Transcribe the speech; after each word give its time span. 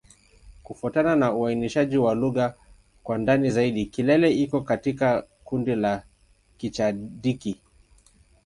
Kufuatana 0.63 1.15
na 1.15 1.33
uainishaji 1.33 1.97
wa 1.97 2.15
lugha 2.15 2.55
kwa 3.03 3.17
ndani 3.17 3.51
zaidi, 3.51 3.85
Kilele 3.85 4.31
iko 4.33 4.61
katika 4.61 5.21
kundi 5.43 5.75
la 5.75 6.03
Kichadiki. 6.57 7.61